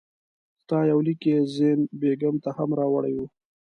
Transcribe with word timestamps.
ستا 0.61 0.77
یو 0.91 0.99
لیک 1.05 1.21
یې 1.29 1.37
زین 1.55 1.79
بېګم 1.99 2.35
ته 2.43 2.49
هم 2.57 2.69
راوړی 2.79 3.13
وو. 3.15 3.25